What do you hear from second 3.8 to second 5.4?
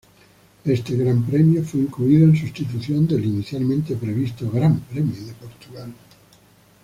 previsto Gran Premio de